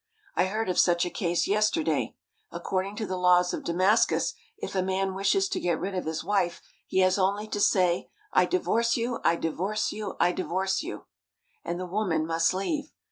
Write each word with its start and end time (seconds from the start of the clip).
I 0.33 0.45
heard 0.45 0.67
of 0.67 0.79
such 0.79 1.05
a 1.05 1.11
case 1.11 1.47
yesterday. 1.47 2.15
According 2.51 2.95
to 2.95 3.05
the 3.05 3.17
laws 3.19 3.53
of 3.53 3.63
Damascus, 3.63 4.33
if 4.57 4.73
a 4.73 4.81
man 4.81 5.13
wishes 5.13 5.47
to 5.49 5.59
get 5.59 5.79
rid 5.79 5.93
of 5.93 6.05
his 6.05 6.23
wife 6.23 6.59
he 6.87 7.01
has 7.01 7.19
only 7.19 7.47
to 7.49 7.59
say, 7.59 8.09
"I 8.33 8.47
divorce 8.47 8.97
you! 8.97 9.19
I 9.23 9.35
divorce 9.35 9.91
you! 9.91 10.17
I 10.19 10.31
divorce 10.31 10.81
you!" 10.81 11.05
and 11.63 11.79
the 11.79 11.85
woman 11.85 12.25
must 12.25 12.51
leave. 12.51 12.91